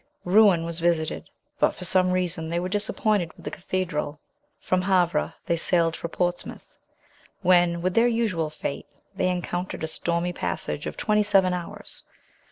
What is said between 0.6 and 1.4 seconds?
was visited;